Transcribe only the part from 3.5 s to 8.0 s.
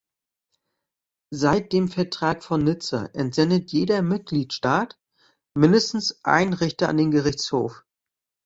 jeder Mitgliedstaat mindestens einen Richter an den Gerichtshof.